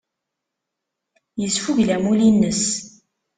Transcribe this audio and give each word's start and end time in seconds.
Yesfugel 1.41 1.89
amulli-nnes. 1.95 2.63